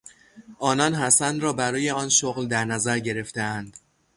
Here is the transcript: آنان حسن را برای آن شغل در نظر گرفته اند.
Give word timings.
آنان 0.59 0.93
حسن 0.95 1.39
را 1.39 1.53
برای 1.53 1.91
آن 1.91 2.09
شغل 2.09 2.47
در 2.47 2.65
نظر 2.65 2.99
گرفته 2.99 3.41
اند. 3.41 3.77